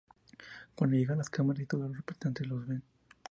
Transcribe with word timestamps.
Cuando 0.73 0.95
llegan, 0.97 1.19
las 1.19 1.29
cámaras 1.29 1.61
y 1.61 1.67
todos 1.67 1.87
los 1.95 2.01
presentes 2.03 2.47
los 2.47 2.65
ven. 2.65 2.81